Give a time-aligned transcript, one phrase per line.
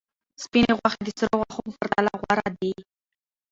[0.43, 2.73] سپینې غوښې د سرو غوښو په پرتله غوره دي.